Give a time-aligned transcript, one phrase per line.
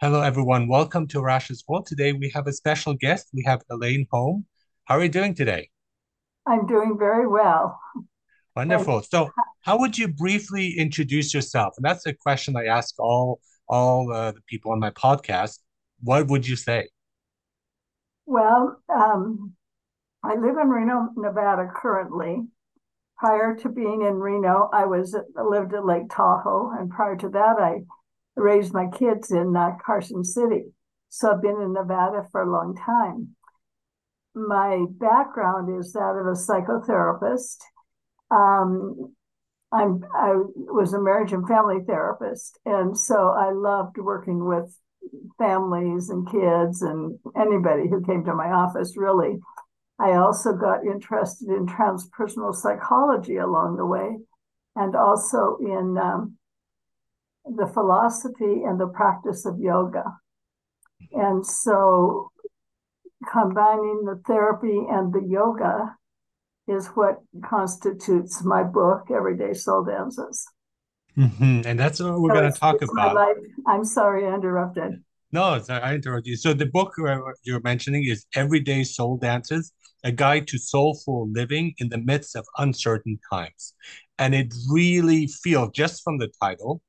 [0.00, 0.66] Hello, everyone.
[0.66, 1.84] Welcome to Rash's World.
[1.84, 3.28] Today we have a special guest.
[3.34, 4.46] We have Elaine Hoem.
[4.86, 5.68] How are you doing today?
[6.46, 7.78] I'm doing very well.
[8.56, 9.02] Wonderful.
[9.02, 9.28] So,
[9.60, 11.74] how would you briefly introduce yourself?
[11.76, 15.58] And that's a question I ask all all uh, the people on my podcast.
[16.02, 16.88] What would you say?
[18.24, 19.52] well, um,
[20.22, 22.46] I live in Reno, Nevada currently.
[23.18, 27.56] Prior to being in Reno, I was lived at Lake Tahoe, and prior to that,
[27.58, 27.80] I
[28.36, 30.72] raised my kids in uh, Carson City.
[31.08, 33.34] So I've been in Nevada for a long time.
[34.34, 37.58] My background is that of a psychotherapist.
[38.30, 39.14] Um,
[39.72, 44.76] I'm I was a marriage and family therapist, and so I loved working with
[45.38, 49.38] families and kids and anybody who came to my office, really.
[49.98, 54.18] I also got interested in transpersonal psychology along the way
[54.76, 56.36] and also in um,
[57.44, 60.04] the philosophy and the practice of yoga.
[61.12, 62.30] And so
[63.32, 65.96] combining the therapy and the yoga
[66.68, 70.46] is what constitutes my book, Everyday Soul Dances.
[71.16, 73.14] hmm And that's what we're So going to talk about.
[73.14, 73.36] life.
[73.66, 75.02] I'm sorry I interrupted.
[75.32, 76.36] No, it's, I interrupted you.
[76.36, 76.94] So, the book
[77.44, 79.72] you're mentioning is Everyday Soul Dances,
[80.02, 83.74] a guide to soulful living in the midst of uncertain times.
[84.18, 86.82] And it really feels, just from the title,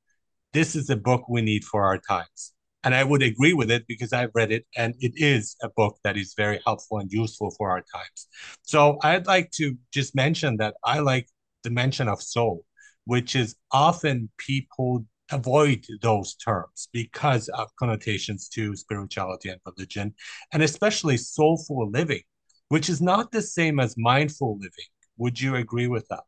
[0.54, 2.54] this is a book we need for our times.
[2.84, 6.00] And I would agree with it because I've read it and it is a book
[6.04, 8.28] that is very helpful and useful for our times.
[8.64, 11.30] So I'd like to just mention that I like
[11.64, 12.66] the mention of soul,
[13.06, 20.14] which is often people avoid those terms because of connotations to spirituality and religion,
[20.52, 22.22] and especially soulful living,
[22.70, 24.90] which is not the same as mindful living.
[25.18, 26.24] Would you agree with that?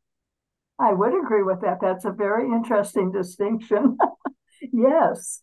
[0.79, 1.79] I would agree with that.
[1.81, 3.97] That's a very interesting distinction.
[4.73, 5.41] Yes,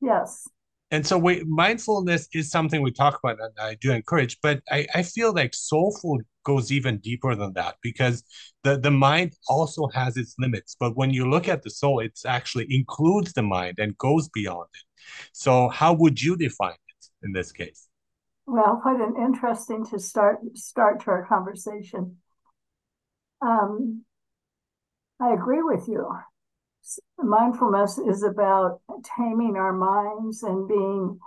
[0.00, 0.46] yes.
[0.90, 4.86] And so we, mindfulness is something we talk about and I do encourage, but I,
[4.94, 8.22] I feel like soulful goes even deeper than that because
[8.62, 10.76] the, the mind also has its limits.
[10.78, 14.68] But when you look at the soul, it actually includes the mind and goes beyond
[14.74, 15.00] it.
[15.32, 17.88] So how would you define it in this case?
[18.46, 22.18] Well, what an interesting to start start to our conversation.
[23.40, 24.04] Um,
[25.20, 26.08] I agree with you.
[27.18, 28.80] Mindfulness is about
[29.16, 31.18] taming our minds and being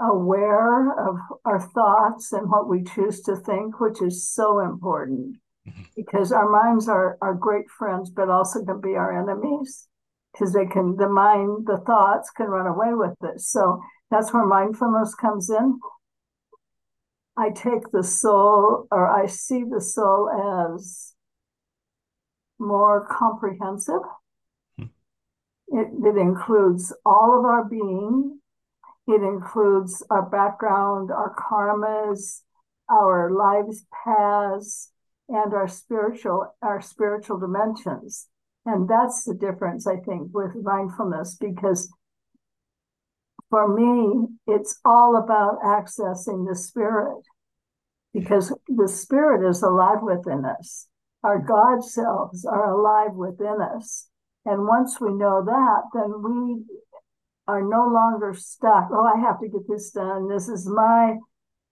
[0.00, 5.36] aware of our thoughts and what we choose to think, which is so important
[5.66, 5.86] Mhm.
[5.94, 9.88] because our minds are, are great friends, but also can be our enemies
[10.32, 13.40] because they can, the mind, the thoughts can run away with it.
[13.40, 15.78] So that's where mindfulness comes in.
[17.36, 20.28] I take the soul or I see the soul
[20.74, 21.14] as
[22.58, 24.02] more comprehensive.
[25.72, 28.38] It, it includes all of our being,
[29.06, 32.42] it includes our background, our karmas,
[32.90, 34.92] our lives paths,
[35.28, 38.28] and our spiritual our spiritual dimensions.
[38.66, 41.90] And that's the difference, I think, with mindfulness, because
[43.50, 47.22] for me, it's all about accessing the spirit,
[48.12, 50.86] because the spirit is alive within us.
[51.24, 54.08] Our God selves are alive within us.
[54.44, 56.64] And once we know that, then we
[57.46, 58.88] are no longer stuck.
[58.92, 60.28] Oh, I have to get this done.
[60.28, 61.16] This is my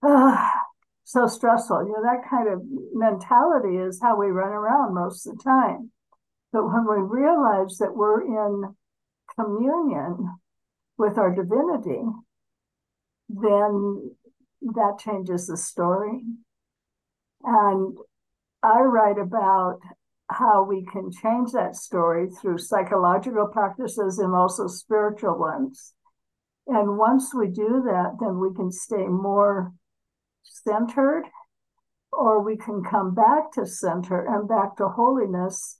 [0.03, 0.53] ah,
[1.05, 1.85] so stressful.
[1.87, 5.91] You know, that kind of mentality is how we run around most of the time.
[6.53, 8.75] But when we realize that we're in
[9.39, 10.37] communion
[10.99, 12.03] with our divinity,
[13.29, 14.17] then
[14.63, 16.23] that changes the story.
[17.45, 17.97] And
[18.63, 19.81] I write about
[20.31, 25.95] how we can change that story through psychological practices and also spiritual ones.
[26.67, 29.73] And once we do that, then we can stay more
[30.43, 31.25] centered,
[32.13, 35.79] or we can come back to center and back to holiness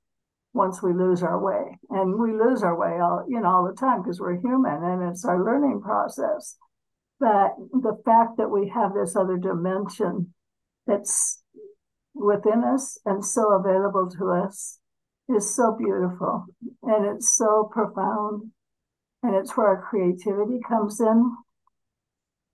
[0.53, 1.79] once we lose our way.
[1.91, 5.11] And we lose our way all, you know, all the time because we're human and
[5.11, 6.57] it's our learning process.
[7.21, 10.35] But the fact that we have this other dimension
[10.87, 11.43] that's
[12.15, 14.79] within us and so available to us
[15.29, 16.47] is so beautiful
[16.83, 18.51] and it's so profound.
[19.23, 21.37] And it's where our creativity comes in.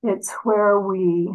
[0.03, 1.33] It's where we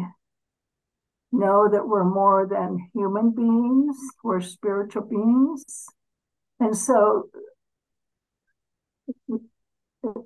[1.32, 5.86] know that we're more than human beings, we're spiritual beings.
[6.60, 7.30] And so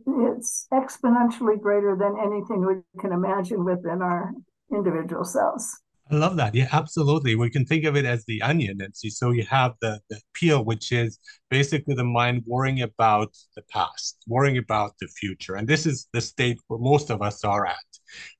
[0.06, 4.32] it's exponentially greater than anything we can imagine within our
[4.72, 5.80] individual selves.
[6.08, 6.54] I love that.
[6.54, 7.34] Yeah, absolutely.
[7.34, 8.80] We can think of it as the onion.
[8.80, 11.18] And see, so you have the, the peel, which is
[11.50, 15.56] basically the mind worrying about the past, worrying about the future.
[15.56, 17.76] And this is the state where most of us are at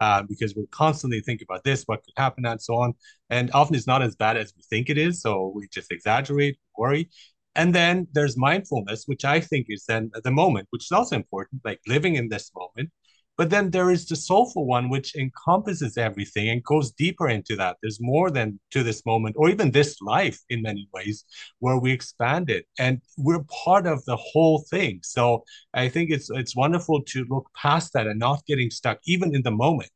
[0.00, 2.94] uh, because we're constantly thinking about this, what could happen, and so on.
[3.30, 5.20] And often it's not as bad as we think it is.
[5.20, 7.10] So we just exaggerate, worry.
[7.56, 11.62] And then there's mindfulness, which I think is then the moment, which is also important,
[11.64, 12.90] like living in this moment
[13.36, 17.76] but then there is the soulful one, which encompasses everything and goes deeper into that.
[17.82, 21.24] There's more than to this moment, or even this life in many ways,
[21.58, 25.00] where we expand it and we're part of the whole thing.
[25.02, 25.44] So
[25.74, 29.42] I think it's it's wonderful to look past that and not getting stuck even in
[29.42, 29.90] the moment,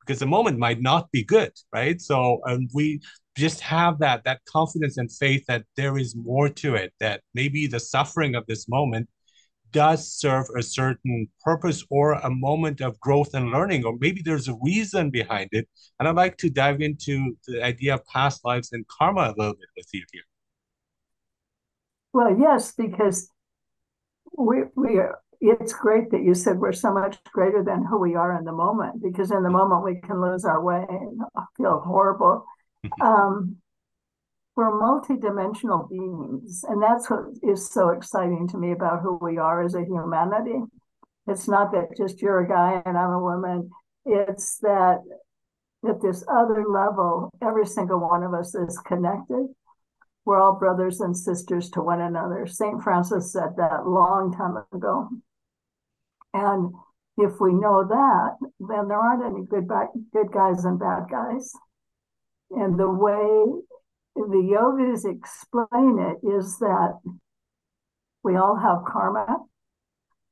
[0.00, 2.00] because the moment might not be good, right?
[2.00, 3.00] So and we
[3.36, 7.66] just have that that confidence and faith that there is more to it that maybe
[7.66, 9.08] the suffering of this moment
[9.72, 14.48] does serve a certain purpose or a moment of growth and learning, or maybe there's
[14.48, 15.68] a reason behind it.
[15.98, 19.54] And I'd like to dive into the idea of past lives and karma a little
[19.54, 20.22] bit with you here.
[22.12, 23.30] Well, yes, because
[24.36, 25.18] we we are.
[25.40, 28.52] It's great that you said we're so much greater than who we are in the
[28.52, 31.20] moment, because in the moment we can lose our way and
[31.56, 32.46] feel horrible.
[33.00, 33.56] um,
[34.54, 39.62] we're multidimensional beings, and that's what is so exciting to me about who we are
[39.62, 40.60] as a humanity.
[41.26, 43.70] It's not that just you're a guy and I'm a woman.
[44.04, 44.98] It's that
[45.88, 49.46] at this other level, every single one of us is connected.
[50.24, 52.46] We're all brothers and sisters to one another.
[52.46, 52.82] St.
[52.82, 55.08] Francis said that long time ago.
[56.34, 56.72] And
[57.16, 59.68] if we know that, then there aren't any good,
[60.12, 61.52] good guys and bad guys.
[62.50, 63.62] And the way
[64.14, 67.00] the yogis explain it is that
[68.22, 69.38] we all have karma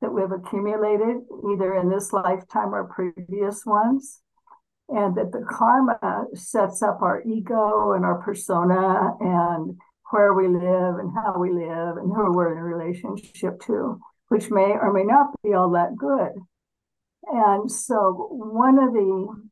[0.00, 1.16] that we've accumulated
[1.52, 4.20] either in this lifetime or previous ones
[4.88, 9.78] and that the karma sets up our ego and our persona and
[10.10, 14.72] where we live and how we live and who we're in relationship to which may
[14.80, 16.32] or may not be all that good.
[17.26, 19.49] And so one of the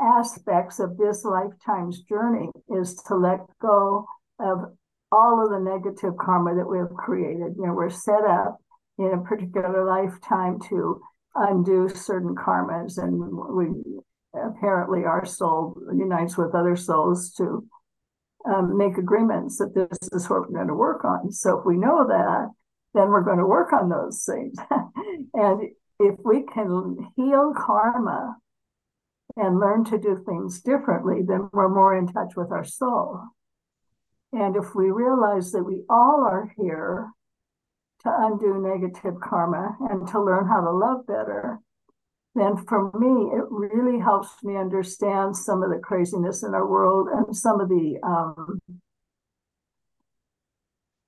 [0.00, 4.06] aspects of this lifetime's journey is to let go
[4.38, 4.72] of
[5.12, 7.54] all of the negative karma that we have created.
[7.56, 8.58] You know, we're set up
[8.98, 11.00] in a particular lifetime to
[11.34, 13.18] undo certain karmas, and
[13.54, 14.00] we
[14.34, 17.66] apparently our soul unites with other souls to
[18.46, 21.30] um, make agreements that this is what we're going to work on.
[21.32, 22.48] So if we know that,
[22.94, 24.56] then we're going to work on those things.
[25.34, 25.68] and
[25.98, 28.36] if we can heal karma
[29.36, 33.22] and learn to do things differently, then we're more in touch with our soul.
[34.32, 37.10] And if we realize that we all are here
[38.02, 41.58] to undo negative karma and to learn how to love better,
[42.34, 47.08] then for me, it really helps me understand some of the craziness in our world
[47.08, 48.60] and some of the um,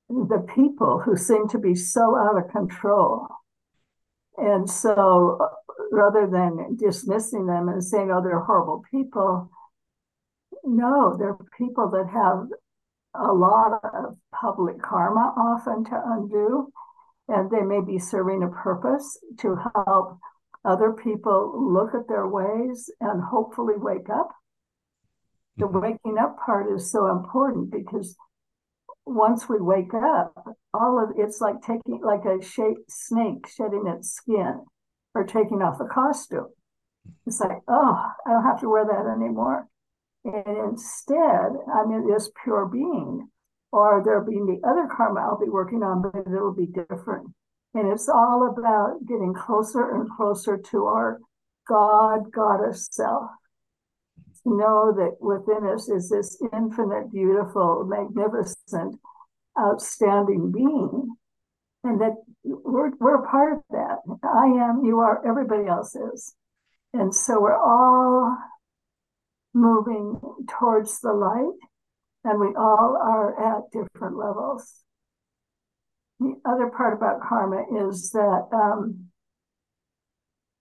[0.08, 3.28] the people who seem to be so out of control.
[4.37, 5.38] And so
[5.90, 9.50] rather than dismissing them and saying, oh, they're horrible people.
[10.64, 12.49] No, they're people that have
[13.14, 16.73] a lot of public karma often to undo,
[17.29, 20.19] and they may be serving a purpose to help
[20.64, 24.31] other people look at their ways and hopefully wake up.
[25.56, 25.81] The mm-hmm.
[25.81, 28.17] waking up part is so important because
[29.04, 30.34] once we wake up,
[30.72, 32.38] all of it's like taking like a
[32.88, 34.64] snake shedding its skin
[35.14, 36.49] or taking off a costume.
[37.26, 39.66] It's like, oh, I don't have to wear that anymore.
[40.25, 43.28] And instead, I'm in this pure being,
[43.73, 47.35] or there'll be the other karma I'll be working on, but it'll be different.
[47.75, 51.18] And it's all about getting closer and closer to our
[51.66, 53.30] God, Goddess self.
[54.44, 58.99] Know that within us is this infinite, beautiful, magnificent,
[59.58, 61.16] outstanding being
[61.84, 63.99] and that we're, we're part of that.
[64.22, 66.34] I am, you are, everybody else is.
[66.92, 68.37] And so we're all
[69.54, 70.20] moving
[70.58, 71.58] towards the light,
[72.25, 74.82] and we all are at different levels.
[76.20, 79.06] The other part about karma is that um,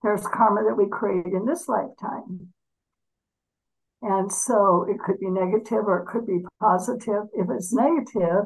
[0.02, 2.52] there's karma that we create in this lifetime.
[4.02, 7.24] And so it could be negative or it could be positive.
[7.34, 8.46] If it's negative,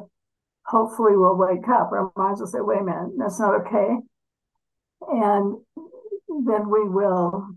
[0.66, 1.92] hopefully we'll wake up.
[1.92, 3.96] Our minds will say, wait a minute, that's not okay.
[5.08, 5.56] And
[6.28, 7.48] then we will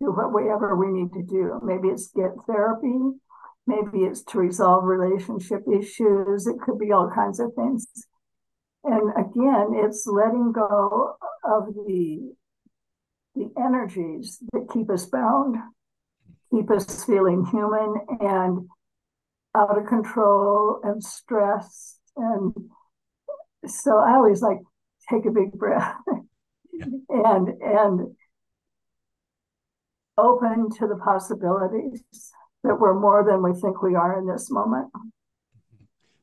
[0.00, 1.60] do whatever we need to do.
[1.64, 2.98] Maybe it's get therapy,
[3.66, 7.86] maybe it's to resolve relationship issues, it could be all kinds of things.
[8.84, 12.34] And again, it's letting go of the
[13.34, 15.56] the energies that keep us bound
[16.52, 18.68] keep us feeling human and
[19.54, 21.98] out of control and stressed.
[22.16, 22.52] And
[23.66, 24.58] so I always like
[25.10, 25.96] take a big breath
[26.72, 26.86] yeah.
[27.08, 28.16] and and
[30.18, 32.02] open to the possibilities
[32.64, 34.88] that we're more than we think we are in this moment.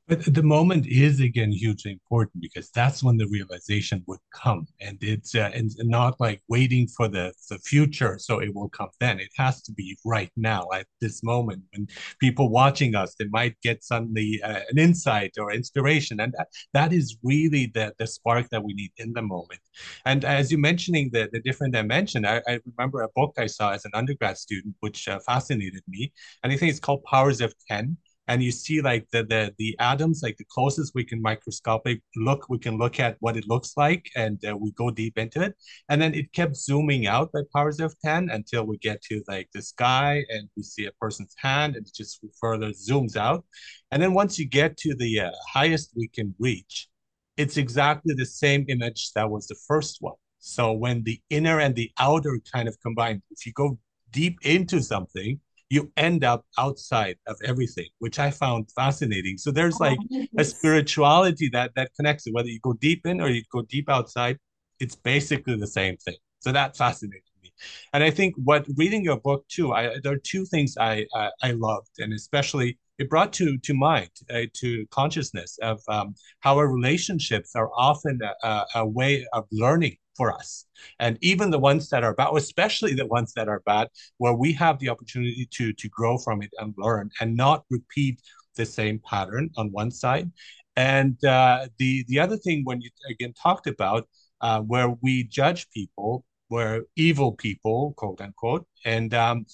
[0.10, 4.98] But the moment is again hugely important because that's when the realization would come, and
[5.02, 9.20] it's uh, and not like waiting for the the future so it will come then.
[9.20, 11.62] It has to be right now at this moment.
[11.72, 11.88] When
[12.20, 16.92] people watching us they might get suddenly uh, an insight or inspiration, and that, that
[16.92, 19.62] is really the the spark that we need in the moment.
[20.06, 23.74] And as you're mentioning the the different dimension, I, I remember a book I saw
[23.74, 26.12] as an undergrad student which uh, fascinated me,
[26.42, 27.98] and I think it's called Powers of Ten
[28.30, 32.46] and you see like the the the atoms like the closest we can microscopic look
[32.48, 35.56] we can look at what it looks like and uh, we go deep into it.
[35.90, 39.50] And then it kept zooming out by powers of 10 until we get to like
[39.54, 43.44] the sky and we see a person's hand and it just further zooms out.
[43.92, 46.88] And then once you get to the uh, highest we can reach
[47.36, 50.20] it's exactly the same image that was the first one.
[50.40, 53.80] So when the inner and the outer kind of combine if you go
[54.12, 59.38] deep into something you end up outside of everything, which I found fascinating.
[59.38, 60.00] So there's oh, like
[60.38, 63.90] a spirituality that that connects it, whether you go deep in or you go deep
[63.90, 64.38] outside,
[64.80, 66.18] it's basically the same thing.
[66.40, 67.52] So that fascinated me.
[67.94, 71.30] And I think what reading your book too, I, there are two things I, I,
[71.44, 76.58] I loved, and especially it brought to to mind uh, to consciousness of um, how
[76.58, 80.66] our relationships are often a, a, way of learning for us.
[81.00, 83.86] And even the ones that are bad especially the ones that are bad
[84.22, 88.16] where we have the opportunity to to grow from it and learn and not repeat
[88.60, 90.28] the same pattern on one side.
[90.76, 94.04] And uh, the the other thing when you again talked about
[94.46, 96.12] uh, where we judge people
[96.54, 96.76] where
[97.08, 99.46] evil people quote unquote and um,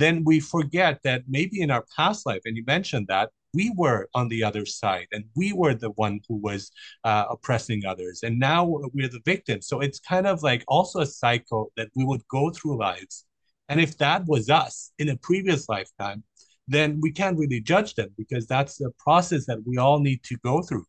[0.00, 4.08] then we forget that maybe in our past life, and you mentioned that, we were
[4.14, 6.70] on the other side and we were the one who was
[7.04, 11.06] uh, oppressing others and now we're the victims so it's kind of like also a
[11.06, 13.24] cycle that we would go through lives
[13.68, 16.22] and if that was us in a previous lifetime
[16.68, 20.36] then we can't really judge them because that's the process that we all need to
[20.44, 20.84] go through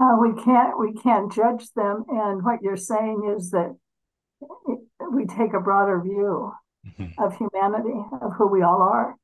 [0.00, 3.74] uh, we can't we can't judge them and what you're saying is that
[5.12, 6.52] we take a broader view
[6.86, 7.22] mm-hmm.
[7.22, 9.16] of humanity, of who we all are.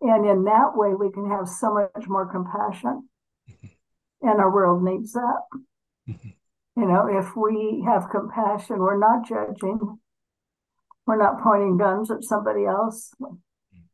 [0.00, 3.08] And in that way, we can have so much more compassion.
[4.22, 5.42] And our world needs that.
[6.06, 9.98] You know, if we have compassion, we're not judging,
[11.06, 13.12] we're not pointing guns at somebody else.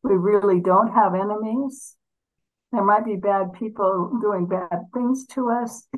[0.03, 1.97] We really don't have enemies.
[2.73, 5.89] There might be bad people doing bad things to us,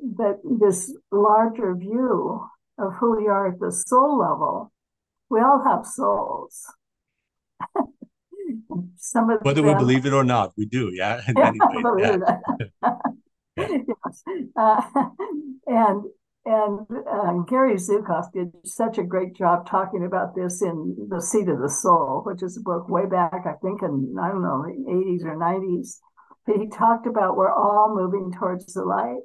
[0.00, 2.44] but this larger view
[2.78, 4.72] of who we are at the soul level,
[5.28, 6.64] we all have souls.
[8.96, 11.20] Some of whether them, we believe it or not, we do, yeah.
[11.34, 11.58] Many
[11.98, 12.16] yeah.
[13.56, 13.76] yes.
[14.56, 14.82] Uh,
[15.66, 16.04] and
[16.46, 21.48] and uh, Gary Zukav did such a great job talking about this in The Seat
[21.48, 24.62] of the Soul, which is a book way back, I think, in, I don't know,
[24.62, 25.98] the 80s or 90s.
[26.46, 29.24] But he talked about we're all moving towards the light.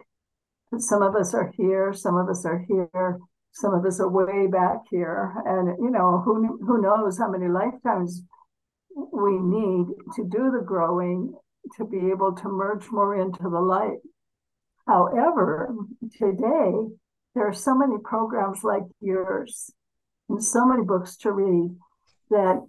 [0.79, 3.19] Some of us are here, some of us are here,
[3.53, 7.49] some of us are way back here, and you know who who knows how many
[7.49, 8.23] lifetimes
[8.95, 11.33] we need to do the growing
[11.77, 13.99] to be able to merge more into the light.
[14.87, 15.73] However,
[16.17, 16.73] today
[17.35, 19.71] there are so many programs like yours
[20.27, 21.75] and so many books to read
[22.29, 22.65] that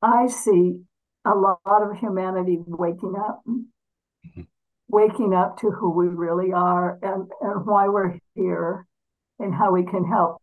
[0.00, 0.80] I see
[1.24, 4.42] a lot of humanity waking up, mm-hmm.
[4.88, 8.86] waking up to who we really are and, and why we're here
[9.38, 10.42] and how we can help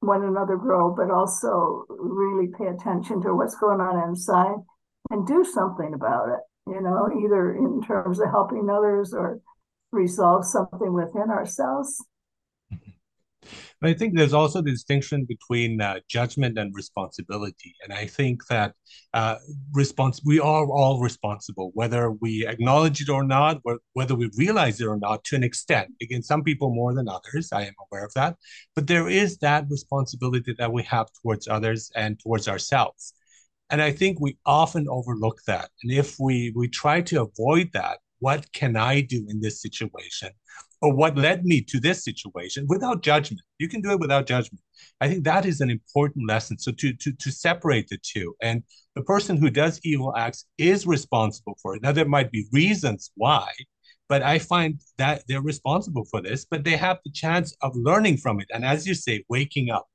[0.00, 4.56] one another grow, but also really pay attention to what's going on inside
[5.10, 9.40] and do something about it, you know, either in terms of helping others or
[9.92, 12.04] resolve something within ourselves.
[13.80, 17.74] But I think there's also the distinction between uh, judgment and responsibility.
[17.84, 18.74] And I think that
[19.14, 19.36] uh,
[19.72, 23.60] response we are all responsible, whether we acknowledge it or not,
[23.92, 25.90] whether we realize it or not, to an extent.
[26.02, 27.52] Again, some people more than others.
[27.52, 28.36] I am aware of that.
[28.74, 33.12] But there is that responsibility that we have towards others and towards ourselves.
[33.70, 35.70] And I think we often overlook that.
[35.82, 40.30] And if we we try to avoid that, what can I do in this situation?
[40.82, 43.42] Or what led me to this situation without judgment.
[43.58, 44.62] You can do it without judgment.
[45.00, 46.58] I think that is an important lesson.
[46.58, 48.62] So to to to separate the two, and
[48.94, 51.82] the person who does evil acts is responsible for it.
[51.82, 53.50] Now there might be reasons why,
[54.08, 56.44] but I find that they're responsible for this.
[56.44, 59.86] But they have the chance of learning from it, and as you say, waking up.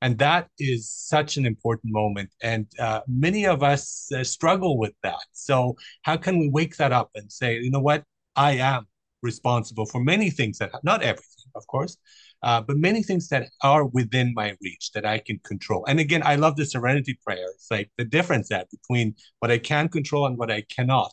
[0.00, 2.30] And that is such an important moment.
[2.40, 5.24] And uh, many of us uh, struggle with that.
[5.32, 8.04] So, how can we wake that up and say, you know what?
[8.36, 8.86] I am
[9.22, 11.96] responsible for many things that, not everything, of course,
[12.42, 15.84] uh, but many things that are within my reach that I can control.
[15.86, 17.46] And again, I love the serenity prayer.
[17.54, 21.12] It's like the difference that between what I can control and what I cannot.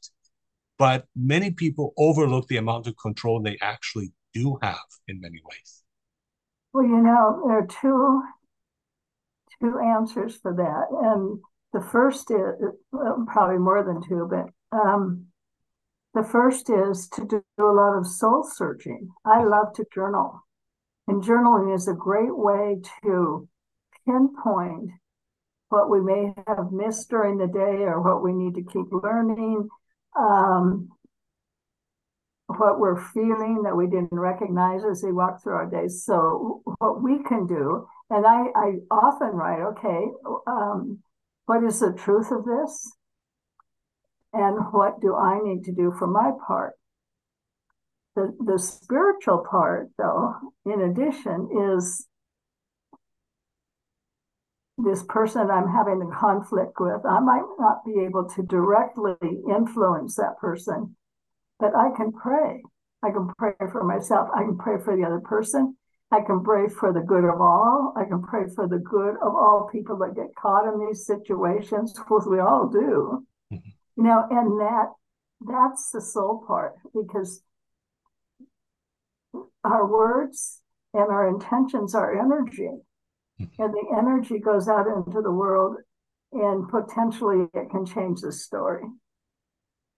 [0.78, 5.84] But many people overlook the amount of control they actually do have in many ways.
[6.74, 8.22] Well, you know, there are two
[9.62, 11.40] two answers for that, and
[11.72, 12.38] the first is
[12.92, 15.28] well, probably more than two, but um,
[16.16, 19.10] the first is to do a lot of soul searching.
[19.26, 20.42] I love to journal.
[21.08, 23.48] And journaling is a great way to
[24.08, 24.92] pinpoint
[25.70, 29.68] what we may have missed during the day or what we need to keep learning,
[30.18, 30.88] um,
[32.48, 36.06] what we're feeling that we didn't recognize as we walk through our days.
[36.06, 40.06] So, what we can do, and I, I often write, okay,
[40.48, 41.00] um,
[41.46, 42.90] what is the truth of this?
[44.36, 46.74] And what do I need to do for my part?
[48.18, 52.06] The, the spiritual part, though, in addition, is
[54.78, 57.06] this person I'm having a conflict with.
[57.06, 59.16] I might not be able to directly
[59.50, 60.98] influence that person,
[61.58, 62.62] but I can pray.
[63.04, 64.28] I can pray for myself.
[64.36, 65.78] I can pray for the other person.
[66.12, 67.94] I can pray for the good of all.
[67.96, 71.94] I can pray for the good of all people that get caught in these situations,
[71.94, 73.26] because we all do.
[73.98, 74.02] Mm-hmm.
[74.02, 74.88] You know, and that
[75.42, 77.42] that's the soul part because
[79.64, 80.62] our words
[80.94, 82.70] and our intentions are energy.
[83.42, 83.62] Mm-hmm.
[83.62, 85.78] And the energy goes out into the world,
[86.32, 88.84] and potentially it can change the story.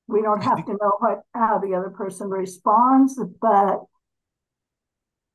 [0.08, 3.82] We don't have to know what how the other person responds, but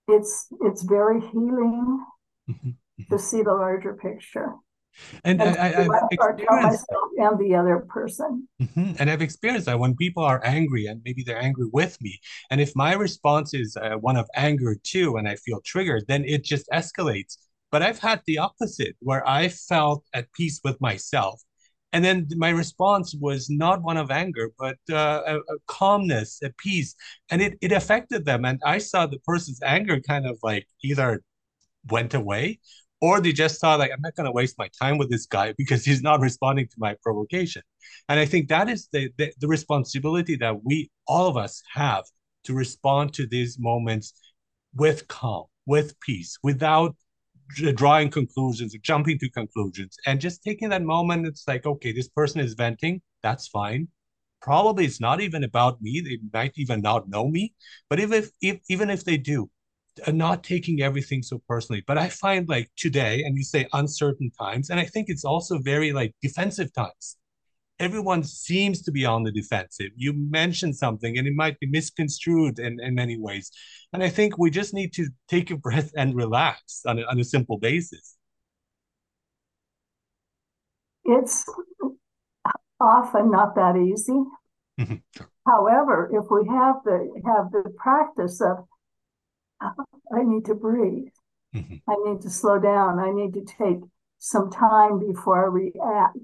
[0.08, 2.04] it's it's very healing
[2.50, 2.70] mm-hmm.
[3.10, 4.54] to see the larger picture.
[5.24, 6.86] And, and I, have experienced
[7.18, 8.48] and the other person.
[8.60, 8.92] Mm-hmm.
[8.98, 12.20] And I've experienced that when people are angry and maybe they're angry with me,
[12.50, 16.24] and if my response is uh, one of anger too, and I feel triggered, then
[16.24, 17.36] it just escalates.
[17.70, 21.42] But I've had the opposite, where I felt at peace with myself,
[21.94, 26.50] and then my response was not one of anger, but uh, a, a calmness, a
[26.58, 26.94] peace,
[27.30, 28.44] and it it affected them.
[28.44, 31.22] And I saw the person's anger kind of like either
[31.90, 32.60] went away
[33.02, 35.52] or they just thought like i'm not going to waste my time with this guy
[35.58, 37.62] because he's not responding to my provocation.
[38.08, 42.04] And i think that is the, the, the responsibility that we all of us have
[42.44, 44.14] to respond to these moments
[44.74, 46.96] with calm with peace without
[47.74, 52.40] drawing conclusions jumping to conclusions and just taking that moment it's like okay this person
[52.40, 53.02] is venting.
[53.22, 53.88] That's fine.
[54.40, 56.00] Probably it's not even about me.
[56.00, 57.54] They might even not know me.
[57.88, 59.48] But if, if, if even if they do
[60.08, 61.82] not taking everything so personally.
[61.86, 65.58] But I find like today, and you say uncertain times, and I think it's also
[65.58, 67.16] very like defensive times.
[67.78, 69.90] Everyone seems to be on the defensive.
[69.96, 73.50] You mentioned something and it might be misconstrued in, in many ways.
[73.92, 77.18] And I think we just need to take a breath and relax on a, on
[77.18, 78.16] a simple basis.
[81.04, 81.44] It's
[82.80, 84.22] often not that easy.
[84.80, 85.22] Mm-hmm.
[85.46, 88.64] However, if we have the have the practice of
[90.14, 91.08] I need to breathe.
[91.54, 91.90] Mm-hmm.
[91.90, 92.98] I need to slow down.
[92.98, 93.80] I need to take
[94.18, 96.16] some time before I react.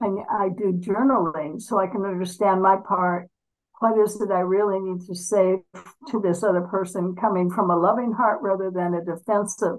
[0.00, 3.28] And I do journaling so I can understand my part.
[3.80, 5.58] What is it I really need to say
[6.08, 9.78] to this other person coming from a loving heart rather than a defensive,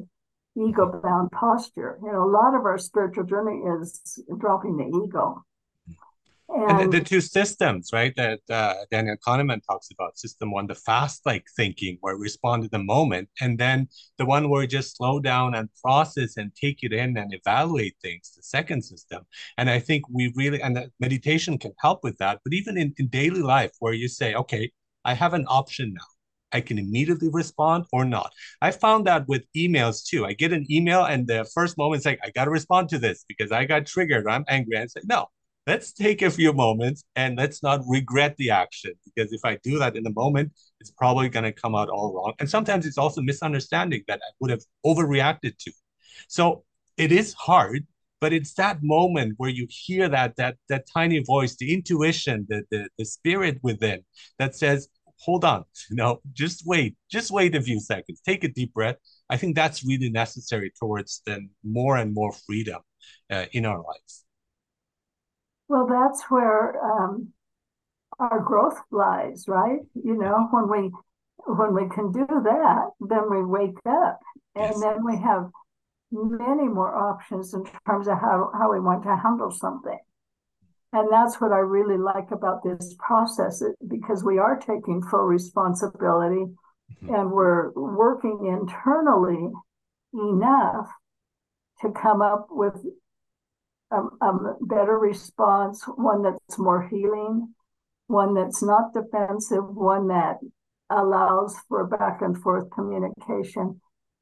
[0.56, 1.98] ego bound posture?
[2.04, 5.44] You know, a lot of our spiritual journey is dropping the ego.
[6.54, 10.68] And, and the, the, two systems, right, that uh, Daniel Kahneman talks about system one,
[10.68, 13.88] the fast like thinking, where we respond to the moment, and then
[14.18, 17.96] the one where we just slow down and process and take it in and evaluate
[18.02, 19.24] things, the second system.
[19.58, 22.40] And I think we really, and meditation can help with that.
[22.44, 24.72] But even in, in daily life, where you say, okay,
[25.06, 26.06] I have an option now.
[26.54, 28.34] I can immediately respond or not.
[28.62, 30.26] I found that with emails too.
[30.26, 33.00] I get an email and the first moment it's like, I got to respond to
[33.00, 34.28] this because I got triggered.
[34.28, 34.76] I'm angry.
[34.76, 35.28] And say, no,
[35.68, 39.78] let's take a few moments and let's not regret the action because if I do
[39.80, 42.34] that in the moment, it's probably going to come out all wrong.
[42.40, 45.72] And sometimes it's also misunderstanding that I would have overreacted to.
[46.28, 46.64] So
[46.98, 47.86] it is hard,
[48.20, 52.64] but it's that moment where you hear that that that tiny voice, the intuition, the
[52.72, 54.04] the, the spirit within
[54.40, 58.48] that says, hold on, you know, just wait, just wait a few seconds, take a
[58.48, 58.98] deep breath.
[59.30, 62.82] I think that's really necessary towards then more and more freedom
[63.30, 64.26] uh, in our lives.
[65.72, 67.30] Well, that's where um,
[68.20, 69.80] our growth lies, right?
[69.96, 70.92] You know, when we
[71.46, 74.20] when we can do that, then we wake up,
[74.54, 74.82] and yes.
[74.82, 75.50] then we have
[76.12, 79.98] many more options in terms of how, how we want to handle something.
[80.92, 86.48] And that's what I really like about this process because we are taking full responsibility
[87.06, 87.16] mm-hmm.
[87.16, 89.54] and we're working internally
[90.14, 90.90] enough
[91.80, 92.76] to come up with
[93.92, 97.54] a, a better response, one that's more healing,
[98.08, 100.38] one that's not defensive, one that
[100.90, 103.80] allows for back and forth communication.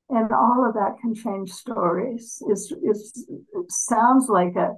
[0.10, 2.42] And all of that can change stories.
[2.48, 4.74] It's, it's, it sounds like a,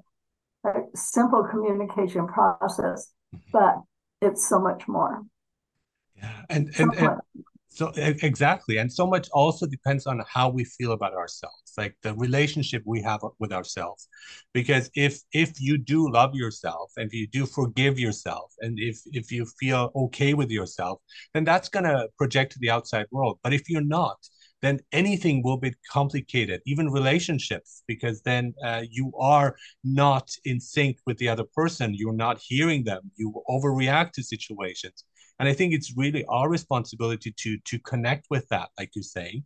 [0.67, 3.49] a simple communication process, mm-hmm.
[3.51, 3.75] but
[4.21, 5.21] it's so much more.
[6.15, 7.19] Yeah, and and, and
[7.73, 12.13] so exactly, and so much also depends on how we feel about ourselves, like the
[12.15, 14.09] relationship we have with ourselves.
[14.53, 18.99] Because if if you do love yourself, and if you do forgive yourself, and if
[19.13, 20.99] if you feel okay with yourself,
[21.33, 23.39] then that's gonna project to the outside world.
[23.41, 24.17] But if you're not,
[24.61, 29.55] then anything will be complicated, even relationships, because then uh, you are
[29.85, 31.93] not in sync with the other person.
[31.93, 33.11] You're not hearing them.
[33.15, 35.05] You overreact to situations.
[35.41, 39.43] And I think it's really our responsibility to to connect with that, like you say.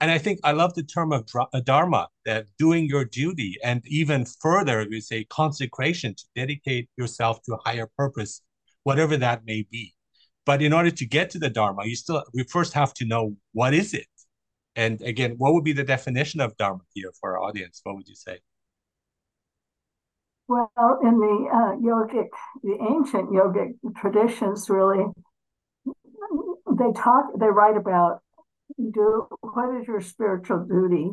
[0.00, 3.82] And I think I love the term of uh, dharma, that doing your duty, and
[3.86, 8.42] even further, we say consecration to dedicate yourself to a higher purpose,
[8.84, 9.94] whatever that may be.
[10.46, 13.34] But in order to get to the dharma, you still we first have to know
[13.52, 14.06] what is it
[14.78, 17.80] and again, what would be the definition of Dharma here for our audience?
[17.82, 18.38] What would you say?
[20.46, 20.70] Well,
[21.02, 22.28] in the uh, yogic,
[22.62, 25.04] the ancient yogic traditions, really,
[26.78, 28.20] they talk, they write about
[28.78, 31.10] do what is your spiritual duty?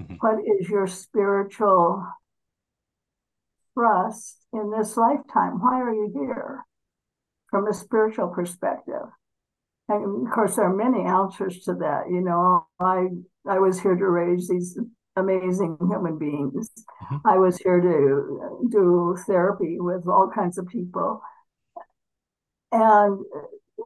[0.00, 0.14] Mm-hmm.
[0.20, 2.06] What is your spiritual
[3.74, 5.60] thrust in this lifetime?
[5.60, 6.64] Why are you here?
[7.50, 9.08] From a spiritual perspective.
[9.88, 12.04] And of course, there are many answers to that.
[12.10, 13.08] You know, I
[13.46, 14.78] I was here to raise these
[15.16, 16.70] amazing human beings.
[17.04, 17.28] Mm-hmm.
[17.28, 21.20] I was here to do therapy with all kinds of people.
[22.70, 23.18] And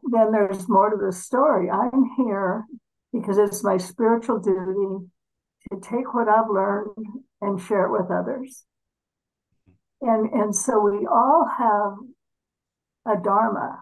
[0.05, 1.71] then there's more to the story.
[1.71, 2.65] I'm here
[3.13, 5.07] because it's my spiritual duty
[5.71, 7.07] to take what I've learned
[7.41, 8.65] and share it with others.
[10.01, 11.95] And and so we all have
[13.07, 13.81] a dharma,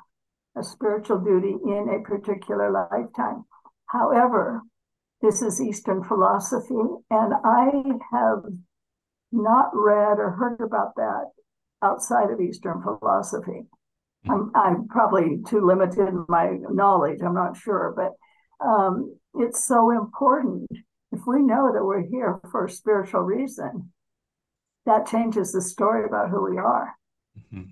[0.57, 3.45] a spiritual duty in a particular lifetime.
[3.87, 4.63] However,
[5.21, 6.75] this is Eastern philosophy,
[7.11, 7.71] and I
[8.13, 8.45] have
[9.33, 11.31] not read or heard about that
[11.83, 13.67] outside of Eastern philosophy.
[14.29, 18.13] I'm, I'm probably too limited in my knowledge, I'm not sure, but
[18.67, 20.71] um, it's so important.
[21.13, 23.93] If we know that we're here for a spiritual reason,
[24.87, 26.95] that changes the story about who we are.
[27.39, 27.71] Mm-hmm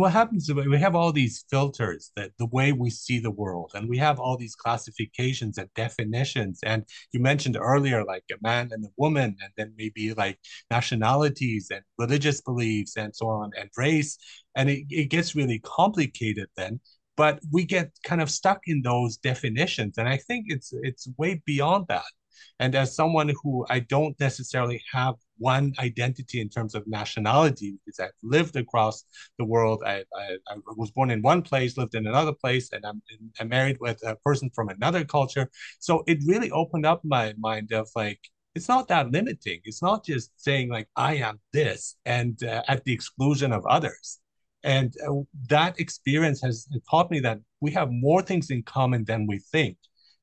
[0.00, 3.72] what happens is we have all these filters that the way we see the world
[3.74, 6.60] and we have all these classifications and definitions.
[6.64, 10.38] And you mentioned earlier like a man and a woman and then maybe like
[10.70, 14.18] nationalities and religious beliefs and so on and race.
[14.56, 16.80] And it, it gets really complicated then
[17.16, 19.98] but we get kind of stuck in those definitions.
[19.98, 22.10] And i think it's it's way beyond that
[22.58, 27.98] and as someone who i don't necessarily have one identity in terms of nationality because
[27.98, 29.04] I've lived across
[29.38, 29.82] the world.
[29.84, 33.02] I, I, I, was born in one place, lived in another place, and I'm,
[33.40, 35.50] I'm married with a person from another culture.
[35.80, 38.20] So it really opened up my mind of like,
[38.54, 39.60] it's not that limiting.
[39.64, 44.18] It's not just saying like, I am this and uh, at the exclusion of others.
[44.62, 49.26] And uh, that experience has taught me that we have more things in common than
[49.26, 49.78] we think.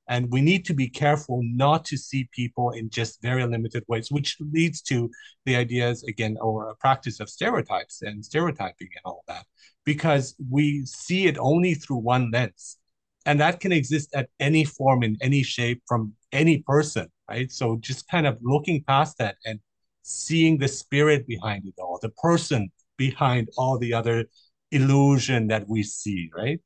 [0.10, 4.10] And we need to be careful not to see people in just very limited ways,
[4.10, 5.12] which leads to
[5.46, 9.46] the ideas, again, or a practice of stereotypes and stereotyping and all that,
[9.84, 12.78] because we see it only through one lens.
[13.26, 17.52] And that can exist at any form, in any shape, from any person, right?
[17.52, 19.60] So just kind of looking past that and
[20.04, 24.26] seeing the spirit behind it all, the person behind all the other
[24.72, 26.62] illusion that we see, right?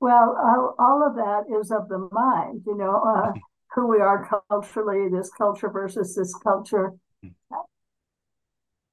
[0.00, 3.32] Well, all, all of that is of the mind, you know, uh,
[3.74, 6.92] who we are culturally, this culture versus this culture.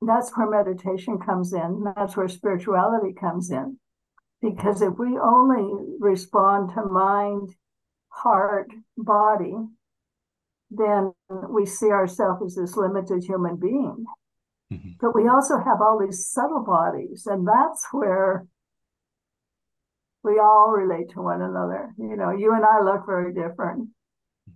[0.01, 1.85] That's where meditation comes in.
[1.95, 3.79] That's where spirituality comes in.
[4.41, 7.55] Because if we only respond to mind,
[8.09, 9.55] heart, body,
[10.69, 11.13] then
[11.49, 14.05] we see ourselves as this limited human being.
[14.71, 14.89] Mm-hmm.
[14.99, 18.45] But we also have all these subtle bodies, and that's where
[20.27, 21.93] we all relate to one another.
[21.97, 23.89] You know, you and I look very different.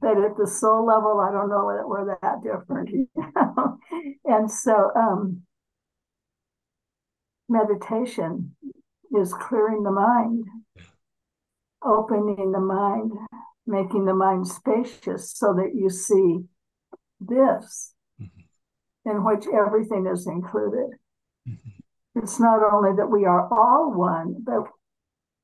[0.02, 2.90] But at the soul level, I don't know that we're that different.
[2.92, 3.78] You know?
[4.26, 5.44] and so um,
[7.48, 8.56] meditation
[9.18, 10.46] is clearing the mind,
[11.84, 13.12] opening the mind,
[13.68, 16.40] making the mind spacious so that you see
[17.20, 19.10] this mm-hmm.
[19.10, 20.98] in which everything is included.
[21.48, 22.24] Mm-hmm.
[22.24, 24.64] It's not only that we are all one, but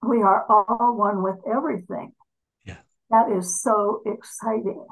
[0.06, 2.12] we are all one with everything.
[2.66, 2.78] Yeah.
[3.10, 4.86] That is so exciting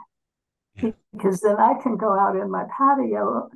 [0.76, 0.92] yeah.
[1.14, 3.50] because then I can go out in my patio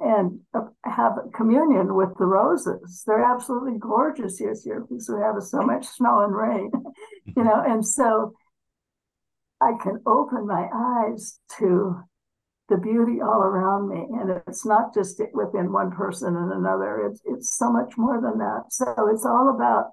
[0.00, 0.40] and
[0.84, 3.04] have communion with the roses.
[3.06, 6.70] They're absolutely gorgeous this year because we have so much snow and rain,
[7.24, 7.44] you mm-hmm.
[7.44, 8.34] know, and so
[9.60, 12.00] I can open my eyes to
[12.68, 14.06] the beauty all around me.
[14.20, 18.38] And it's not just within one person and another, it's, it's so much more than
[18.38, 18.64] that.
[18.70, 19.92] So it's all about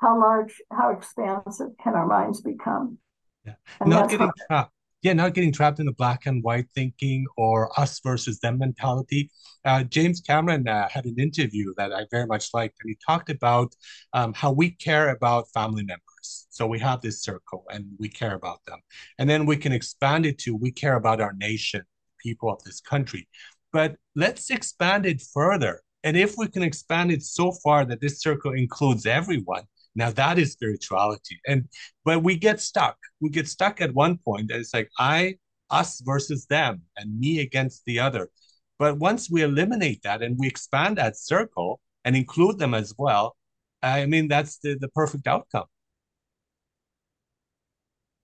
[0.00, 2.98] how large, how expansive can our minds become.
[3.44, 3.54] Yeah.
[3.84, 4.72] not getting trapped.
[5.00, 9.30] Yeah, not getting trapped in the black and white thinking or us versus them mentality.
[9.64, 13.30] Uh, James Cameron uh, had an interview that I very much liked, and he talked
[13.30, 13.76] about
[14.12, 16.48] um, how we care about family members.
[16.50, 18.80] So we have this circle and we care about them.
[19.18, 21.82] And then we can expand it to we care about our nation,
[22.20, 23.28] people of this country.
[23.72, 25.82] But let's expand it further.
[26.02, 29.62] And if we can expand it so far that this circle includes everyone,
[29.98, 31.40] now that is spirituality.
[31.46, 31.68] And
[32.04, 32.96] but we get stuck.
[33.20, 34.50] We get stuck at one point.
[34.52, 35.34] And it's like I,
[35.70, 38.30] us versus them, and me against the other.
[38.78, 43.36] But once we eliminate that and we expand that circle and include them as well,
[43.82, 45.66] I mean that's the, the perfect outcome.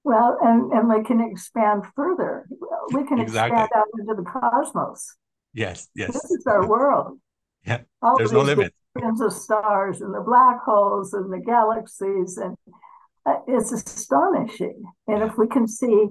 [0.04, 2.46] Well, and, and we can expand further.
[2.92, 3.58] We can exactly.
[3.58, 5.16] expand out into the cosmos.
[5.54, 6.12] Yes, yes.
[6.12, 7.18] This is our world.
[7.66, 12.36] Yeah, All there's no limit billions of stars and the black holes and the galaxies
[12.36, 12.56] and
[13.26, 14.84] uh, it's astonishing.
[15.06, 16.08] And if we can see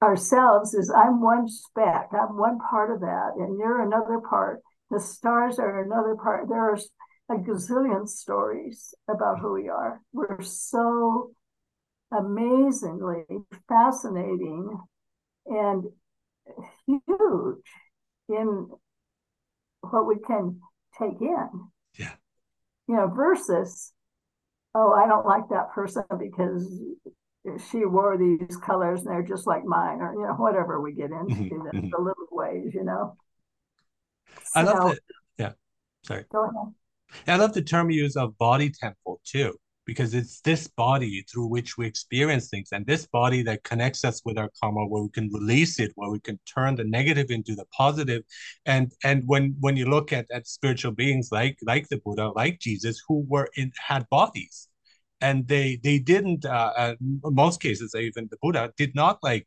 [0.00, 4.60] ourselves as i'm one speck i'm one part of that and you're another part.
[4.90, 6.48] The stars are another part.
[6.48, 6.78] There are
[7.30, 10.00] a gazillion stories about who we are.
[10.12, 11.32] We're so
[12.10, 13.24] amazingly
[13.68, 14.78] fascinating
[15.46, 15.84] and
[16.86, 17.66] huge
[18.30, 18.68] in
[19.82, 20.60] what we can
[20.98, 21.48] take in.
[21.98, 22.12] Yeah.
[22.86, 23.92] You know, versus,
[24.74, 26.66] oh, I don't like that person because
[27.70, 31.10] she wore these colors and they're just like mine, or you know, whatever we get
[31.10, 31.64] into mm-hmm.
[31.64, 31.88] the, mm-hmm.
[31.90, 33.16] the little ways, you know.
[34.54, 34.98] I love that.
[35.38, 35.52] Yeah.
[36.04, 36.24] Sorry.
[36.30, 36.74] Go ahead.
[37.26, 41.46] I love the term you use of body temple too because it's this body through
[41.46, 42.68] which we experience things.
[42.72, 46.10] And this body that connects us with our karma where we can release it where
[46.10, 48.22] we can turn the negative into the positive.
[48.66, 52.60] And and when when you look at, at spiritual beings like like the buddha like
[52.60, 54.68] jesus who were in had bodies
[55.22, 59.46] and they they didn't uh, uh in most cases even the buddha did not like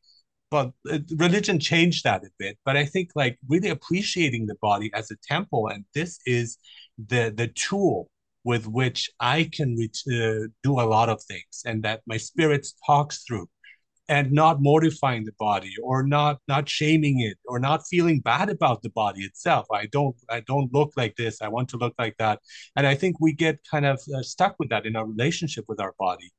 [0.50, 2.58] but uh, religion changed that a bit.
[2.66, 6.58] But i think like really appreciating the body as a temple and this is
[6.98, 8.10] the the tool
[8.44, 13.24] with which I can uh, do a lot of things and that my spirit talks
[13.24, 13.48] through
[14.10, 18.82] and not mortifying the body or not not shaming it or not feeling bad about
[18.82, 19.66] the body itself.
[19.72, 21.42] I don't i don't look like this.
[21.42, 22.40] I want to look like that.
[22.76, 25.80] And i think we get kind of uh, stuck with that in our relationship with
[25.80, 26.32] our body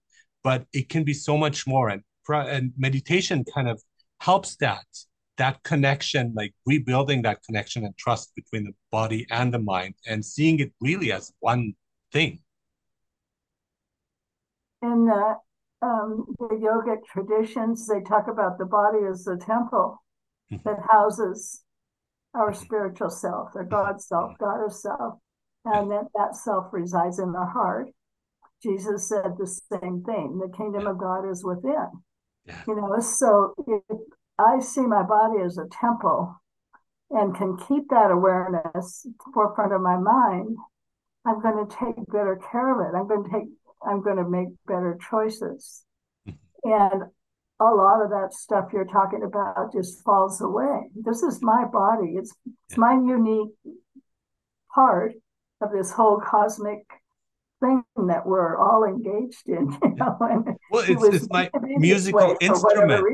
[0.42, 3.82] but it can be so much more and and meditation kind of
[4.20, 4.86] helps that
[5.36, 10.24] that connection like rebuilding that connection and trust between the body and the mind and
[10.24, 11.74] seeing it really as one
[12.12, 12.40] thing.
[14.82, 15.36] In the,
[15.80, 20.02] um, the yogic traditions, they talk about the body as the temple
[20.52, 20.68] mm-hmm.
[20.68, 21.62] that houses
[22.34, 22.64] our mm-hmm.
[22.64, 25.18] spiritual self, the God self, God of self,
[25.64, 27.88] and that that self resides in the heart.
[28.62, 30.38] Jesus said the same thing.
[30.38, 31.88] The kingdom of God is within.
[32.46, 32.62] Yeah.
[32.66, 33.98] You know, so if
[34.38, 36.40] I see my body as a temple
[37.10, 40.56] and can keep that awareness forefront of my mind,
[41.24, 42.96] I'm going to take better care of it.
[42.96, 43.48] I'm going to take,
[43.86, 45.84] I'm going to make better choices.
[46.28, 46.70] Mm-hmm.
[46.70, 47.02] and
[47.60, 50.88] a lot of that stuff you're talking about just falls away.
[50.94, 52.14] This is my body.
[52.16, 52.34] It's
[52.68, 53.50] it's my unique
[54.74, 55.12] part
[55.60, 56.84] of this whole cosmic
[57.60, 59.76] thing that we're all engaged in.
[59.82, 60.16] You know,
[60.70, 63.04] well, it's, it's my musical instrument.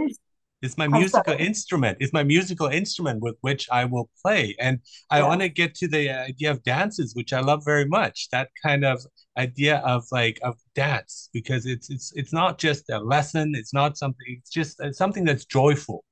[0.61, 1.99] It's my musical instrument.
[2.01, 4.57] It's my musical instrument with which I will play.
[4.59, 5.29] And I yeah.
[5.29, 8.29] want to get to the idea of dances, which I love very much.
[8.33, 9.01] That kind of
[9.37, 13.55] idea of like of dance, because it's it's it's not just a lesson.
[13.55, 14.27] It's not something.
[14.41, 16.05] It's just uh, something that's joyful.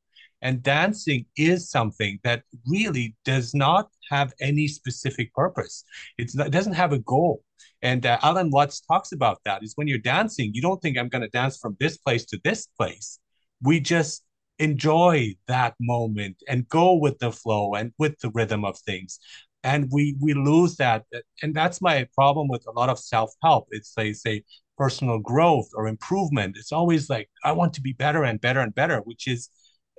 [0.42, 5.82] And dancing is something that really does not have any specific purpose.
[6.18, 7.42] It's not, it doesn't have a goal.
[7.82, 9.64] And uh, Alan Watts talks about that.
[9.64, 12.40] Is when you're dancing, you don't think I'm going to dance from this place to
[12.44, 13.18] this place.
[13.62, 14.22] We just
[14.58, 19.18] enjoy that moment and go with the flow and with the rhythm of things
[19.64, 21.04] and we we lose that
[21.42, 24.42] and that's my problem with a lot of self-help it's they say
[24.78, 28.74] personal growth or improvement it's always like i want to be better and better and
[28.74, 29.50] better which is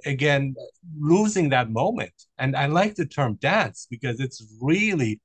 [0.05, 0.55] again
[0.99, 2.13] losing that moment.
[2.37, 5.21] And I like the term dance because it's really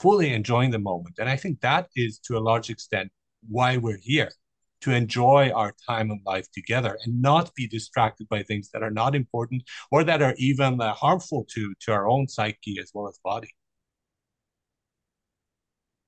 [0.00, 1.16] fully enjoying the moment.
[1.18, 3.10] And I think that is to a large extent
[3.48, 4.30] why we're here
[4.80, 8.90] to enjoy our time in life together and not be distracted by things that are
[8.90, 13.08] not important or that are even uh, harmful to to our own psyche as well
[13.08, 13.50] as body.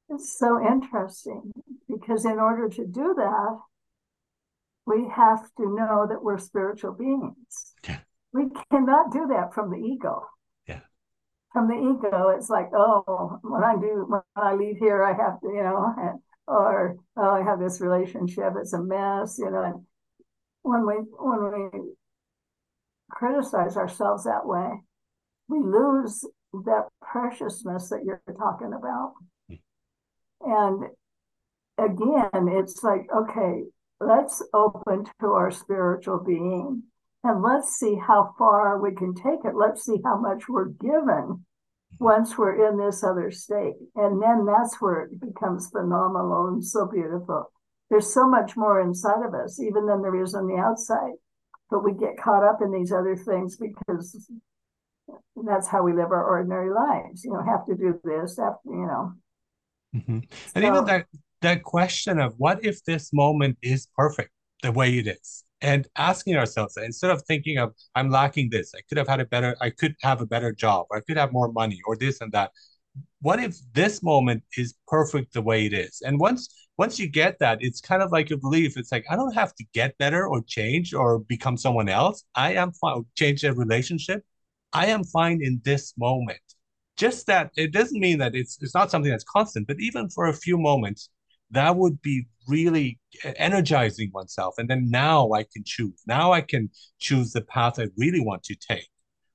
[0.08, 1.52] It's so interesting
[1.88, 3.60] because in order to do that
[4.86, 7.74] we have to know that we're spiritual beings.
[7.86, 7.98] Yeah.
[8.32, 10.22] we cannot do that from the ego.
[10.66, 10.80] Yeah.
[11.52, 15.40] From the ego it's like oh when i do when i leave here i have
[15.40, 19.62] to you know or oh, I have this relationship, it's a mess, you know.
[19.62, 19.86] And
[20.62, 21.80] when we when we
[23.10, 24.70] criticize ourselves that way,
[25.48, 29.14] we lose that preciousness that you're talking about.
[30.42, 30.84] And
[31.78, 33.64] again, it's like, okay,
[34.00, 36.84] let's open to our spiritual being
[37.22, 39.54] and let's see how far we can take it.
[39.54, 41.44] Let's see how much we're given
[41.98, 43.74] once we're in this other state.
[43.96, 47.52] And then that's where it becomes phenomenal and so beautiful.
[47.90, 51.14] There's so much more inside of us, even than there is on the outside.
[51.70, 54.30] But we get caught up in these other things because
[55.36, 57.24] that's how we live our ordinary lives.
[57.24, 59.12] You know, have to do this, have to, you know.
[59.94, 60.18] Mm-hmm.
[60.18, 61.06] And so, even that
[61.42, 64.30] that question of what if this moment is perfect
[64.62, 65.44] the way it is?
[65.62, 68.72] And asking ourselves instead of thinking of i'm lacking this.
[68.74, 71.16] I could have had a better i could have a better job or i could
[71.16, 72.50] have more money or this and that
[73.22, 76.02] what if this moment is perfect the way it is?
[76.04, 78.76] And once once you get that it's kind of like a belief.
[78.76, 82.24] It's like i don't have to get better or change or become someone else.
[82.34, 84.24] I am fine change a relationship.
[84.72, 86.40] I am fine in this moment.
[86.96, 90.26] Just that it doesn't mean that it's it's not something that's constant but even for
[90.26, 91.10] a few moments
[91.50, 94.54] that would be really energizing oneself.
[94.58, 96.02] And then now i can choose.
[96.06, 98.88] Now i can choose the path i really want to take.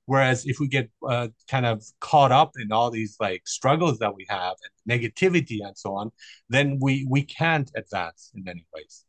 [0.06, 4.14] Whereas if we get uh, kind of caught up in all these like struggles that
[4.14, 6.12] we have and negativity and so on
[6.48, 9.04] then we we can't advance in many ways.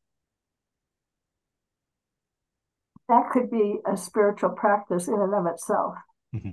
[3.10, 5.96] That could be a spiritual practice in and of itself.
[6.36, 6.50] Mm-hmm.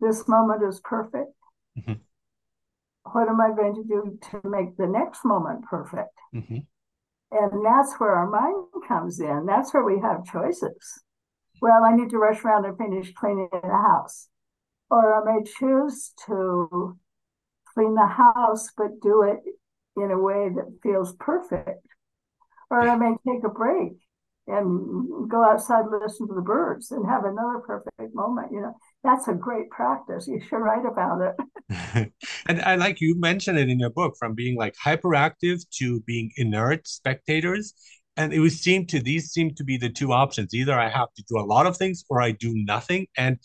[0.00, 1.32] this moment is perfect.
[1.78, 2.00] Mm-hmm
[3.04, 6.14] what am I going to do to make the next moment perfect?
[6.34, 6.58] Mm-hmm.
[7.32, 9.46] And that's where our mind comes in.
[9.46, 11.02] That's where we have choices.
[11.62, 14.28] Well, I need to rush around and finish cleaning the house.
[14.90, 16.98] Or I may choose to
[17.74, 19.38] clean the house, but do it
[19.96, 21.86] in a way that feels perfect.
[22.70, 23.92] Or I may take a break
[24.46, 28.48] and go outside and listen to the birds and have another perfect moment.
[28.52, 30.26] You know, that's a great practice.
[30.28, 32.12] You should write about it.
[32.48, 36.30] and I like you mentioned it in your book from being like hyperactive to being
[36.36, 37.74] inert spectators.
[38.16, 40.52] And it would seem to these seem to be the two options.
[40.52, 43.06] Either I have to do a lot of things or I do nothing.
[43.16, 43.38] And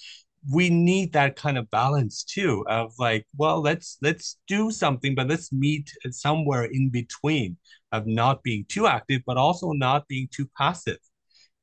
[0.52, 5.28] we need that kind of balance too of like well let's let's do something but
[5.28, 7.58] let's meet somewhere in between
[7.92, 11.00] of not being too active but also not being too passive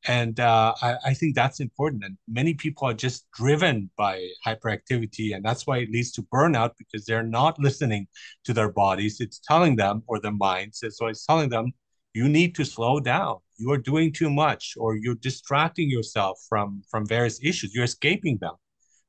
[0.06, 2.04] and uh, I, I, think that's important.
[2.04, 6.72] And many people are just driven by hyperactivity and that's why it leads to burnout
[6.76, 8.08] because they're not listening
[8.44, 9.20] to their bodies.
[9.20, 10.82] It's telling them or their minds.
[10.90, 11.72] So it's telling them
[12.14, 13.36] you need to slow down.
[13.58, 17.74] You are doing too much or you're distracting yourself from from various issues.
[17.74, 18.54] You're escaping them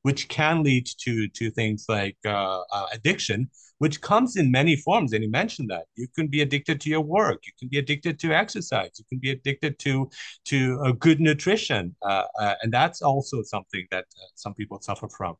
[0.04, 5.12] which can lead to to things like uh, uh, addiction which comes in many forms.
[5.12, 8.18] And you mentioned that you can be addicted to your work, you can be addicted
[8.20, 10.08] to exercise, you can be addicted to
[10.46, 15.08] to a good nutrition, uh, uh, and that's also something that uh, some people suffer
[15.08, 15.34] from.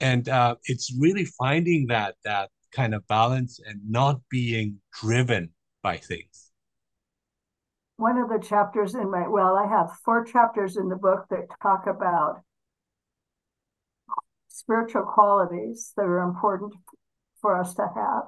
[0.00, 5.50] And uh, it's really finding that that kind of balance and not being driven
[5.82, 6.50] by things.
[7.96, 11.46] One of the chapters in my well, I have four chapters in the book that
[11.62, 12.40] talk about
[14.52, 16.74] spiritual qualities that are important
[17.40, 18.22] for us to have.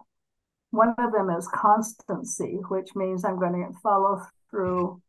[0.71, 5.01] One of them is constancy, which means I'm going to follow through,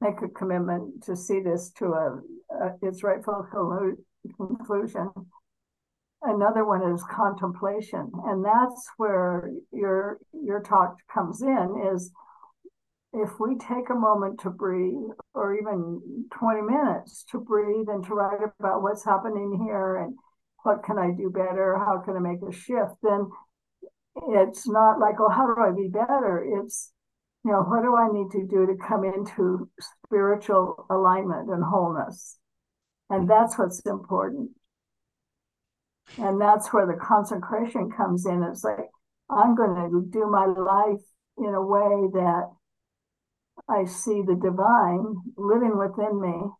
[0.00, 2.20] make a commitment to see this to a,
[2.60, 3.46] a its rightful
[4.36, 5.10] conclusion.
[6.22, 11.90] Another one is contemplation, and that's where your your talk comes in.
[11.94, 12.10] Is
[13.14, 18.14] if we take a moment to breathe, or even 20 minutes to breathe and to
[18.14, 20.18] write about what's happening here and
[20.64, 23.30] what can I do better, how can I make a shift, then
[24.28, 26.44] it's not like, oh, how do I be better?
[26.58, 26.90] It's,
[27.44, 29.68] you know, what do I need to do to come into
[30.06, 32.38] spiritual alignment and wholeness?
[33.10, 34.50] And that's what's important.
[36.16, 38.42] And that's where the consecration comes in.
[38.42, 38.88] It's like,
[39.28, 41.02] I'm going to do my life
[41.36, 42.50] in a way that
[43.68, 46.50] I see the divine living within me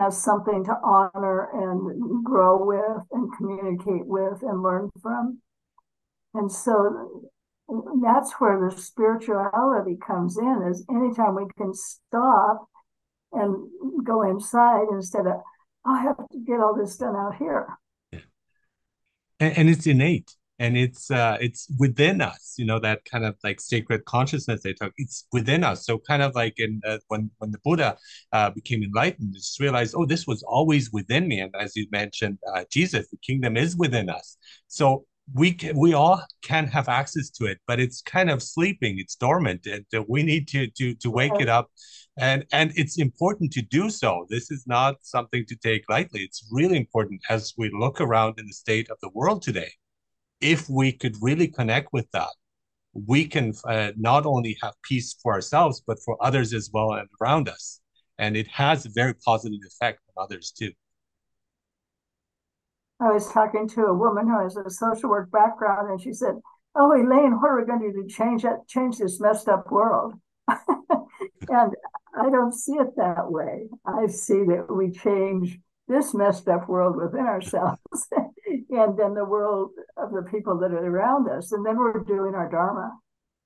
[0.00, 5.40] as something to honor and grow with and communicate with and learn from.
[6.32, 7.30] And so
[8.02, 12.68] that's where the spirituality comes in is anytime we can stop
[13.32, 13.68] and
[14.04, 15.34] go inside instead of,
[15.86, 17.66] oh, I have to get all this done out here.
[18.12, 18.20] Yeah.
[19.40, 23.34] And, and it's innate and it's uh it's within us you know that kind of
[23.42, 25.84] like sacred consciousness they talk it's within us.
[25.84, 27.96] So kind of like in uh, when when the buddha
[28.32, 31.40] uh, became enlightened just realized oh this was always within me.
[31.40, 34.36] And as you mentioned uh, jesus the kingdom is within us.
[34.68, 38.98] So we can, we all can have access to it but it's kind of sleeping
[38.98, 41.70] it's dormant and uh, we need to to to wake it up.
[42.16, 44.26] And and it's important to do so.
[44.30, 46.20] This is not something to take lightly.
[46.20, 49.72] It's really important as we look around in the state of the world today
[50.44, 52.28] if we could really connect with that,
[52.92, 57.08] we can uh, not only have peace for ourselves, but for others as well and
[57.20, 57.80] around us.
[58.18, 60.72] And it has a very positive effect on others too.
[63.00, 66.34] I was talking to a woman who has a social work background, and she said,
[66.76, 69.72] "Oh, Elaine, what are we going to do to change that, change this messed up
[69.72, 70.14] world?"
[70.48, 71.74] and
[72.16, 73.68] I don't see it that way.
[73.84, 77.80] I see that we change this messed up world within ourselves
[78.76, 82.34] and then the world of the people that are around us and then we're doing
[82.34, 82.92] our dharma.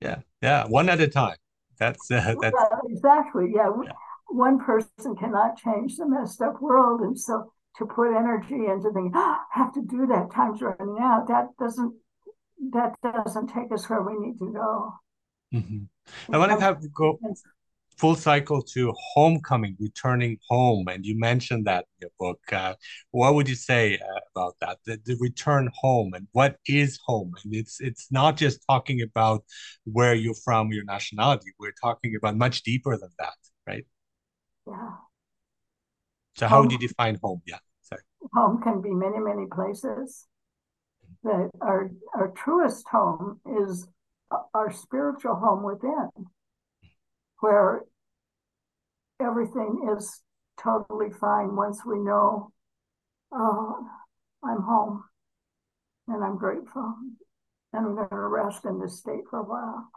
[0.01, 1.37] Yeah yeah one at a time.
[1.79, 3.71] That's uh, that's yeah, exactly yeah.
[3.85, 3.93] yeah.
[4.29, 9.13] one person cannot change the messed up world and so to put energy into thinking
[9.15, 11.95] oh, i have to do that time's running out that doesn't
[12.73, 14.93] that doesn't take us where we need to go.
[15.55, 16.35] Mm-hmm.
[16.35, 17.19] i want to have go
[17.99, 22.41] full cycle to homecoming, returning home, and you mentioned that in your book.
[22.53, 22.75] Uh,
[23.11, 24.79] what would you say uh, about that?
[24.87, 27.33] The, the, return home and what is home?
[27.45, 29.45] And it's it's not just talking about
[29.85, 31.51] where you're from, your nationality.
[31.59, 33.35] We're talking about much deeper than that,
[33.67, 33.87] right?
[34.67, 34.91] Yeah.
[36.37, 37.43] So how home, would you define home?
[37.47, 37.59] Yeah.
[37.83, 38.03] Sorry.
[38.35, 40.27] Home can be many, many places.
[41.25, 43.89] That our our truest home is
[44.55, 46.11] our spiritual home within
[47.41, 47.85] where
[49.21, 50.23] everything is
[50.63, 52.53] totally fine once we know
[53.33, 53.73] uh,
[54.45, 55.05] I'm home
[56.09, 56.95] and I'm grateful
[57.73, 59.91] and I'm going to rest in this state for a while.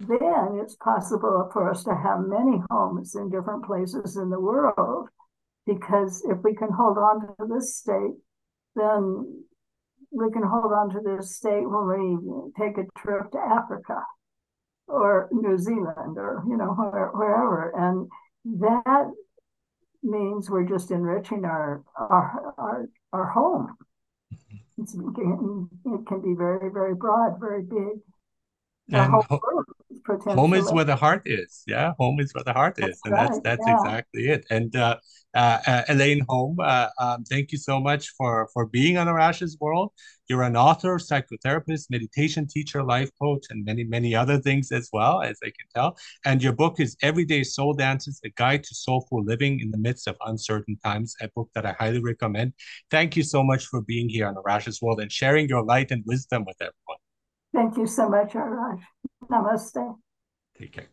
[0.00, 5.08] Then it's possible for us to have many homes in different places in the world
[5.66, 8.14] because if we can hold on to this state,
[8.76, 9.44] then
[10.12, 14.02] we can hold on to this state when we take a trip to Africa
[14.88, 18.08] or New Zealand or you know where, wherever, and
[18.60, 19.10] that
[20.02, 23.76] means we're just enriching our our our, our home.
[24.78, 28.00] It's, it can be very very broad, very big.
[28.90, 29.12] And
[30.38, 31.62] home is where the heart is.
[31.66, 33.74] Yeah, home is where the heart that's is, and right, that's that's yeah.
[33.74, 34.46] exactly it.
[34.50, 34.96] And uh,
[35.34, 39.58] uh, uh, Elaine Hoem, uh, um, thank you so much for for being on Arash's
[39.60, 39.92] World.
[40.28, 45.20] You're an author, psychotherapist, meditation teacher, life coach, and many many other things as well,
[45.22, 45.96] as I can tell.
[46.24, 50.08] And your book is Everyday Soul Dances: A Guide to Soulful Living in the Midst
[50.08, 51.14] of Uncertain Times.
[51.20, 52.54] A book that I highly recommend.
[52.90, 56.02] Thank you so much for being here on Arash's World and sharing your light and
[56.06, 56.98] wisdom with everyone.
[57.52, 58.82] Thank you so much, Arash.
[59.30, 59.96] Namaste.
[60.58, 60.88] Take care.